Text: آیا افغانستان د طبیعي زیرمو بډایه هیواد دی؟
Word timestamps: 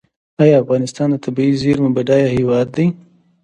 آیا 0.41 0.55
افغانستان 0.63 1.07
د 1.11 1.15
طبیعي 1.25 1.53
زیرمو 1.61 1.89
بډایه 1.95 2.29
هیواد 2.37 2.67
دی؟ 2.75 2.87